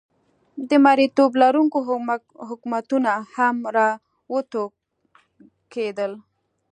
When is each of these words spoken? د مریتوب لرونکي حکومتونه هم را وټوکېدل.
د 0.69 0.71
مریتوب 0.85 1.31
لرونکي 1.41 1.79
حکومتونه 2.49 3.11
هم 3.35 3.55
را 3.75 3.89
وټوکېدل. 4.33 6.11